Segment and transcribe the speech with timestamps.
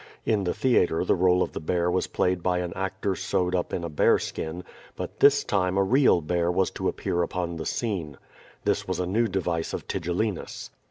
[0.25, 3.71] In the theatre the role of the bear was played by an actor sewed up
[3.71, 4.63] in a bearskin,
[4.95, 8.17] but this time a real bear was to appear upon the scene.
[8.63, 10.71] This was a new device of Tigellinus.